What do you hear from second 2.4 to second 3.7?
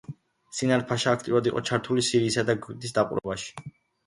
და ეგვიპტის დაპყრობაში.